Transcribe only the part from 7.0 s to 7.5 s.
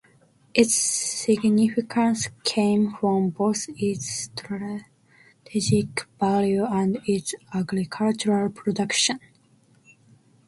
its